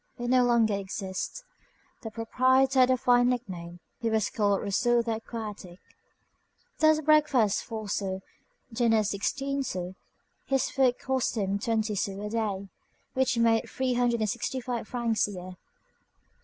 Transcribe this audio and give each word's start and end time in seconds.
It 0.17 0.29
no 0.29 0.43
longer 0.43 0.73
exists. 0.73 1.43
The 2.01 2.09
proprietor 2.09 2.79
had 2.79 2.89
a 2.89 2.97
fine 2.97 3.29
nickname: 3.29 3.81
he 3.99 4.09
was 4.09 4.31
called 4.31 4.61
Rousseau 4.63 5.03
the 5.03 5.17
Aquatic. 5.17 5.77
Thus, 6.79 6.99
breakfast 7.01 7.63
four 7.63 7.87
sous, 7.87 8.21
dinner 8.73 9.03
sixteen 9.03 9.61
sous; 9.61 9.93
his 10.47 10.71
food 10.71 10.97
cost 10.97 11.37
him 11.37 11.59
twenty 11.59 11.93
sous 11.93 12.17
a 12.17 12.29
day; 12.31 12.67
which 13.13 13.37
made 13.37 13.69
three 13.69 13.93
hundred 13.93 14.21
and 14.21 14.29
sixty 14.31 14.59
five 14.59 14.87
francs 14.87 15.27
a 15.27 15.33
year. 15.33 15.57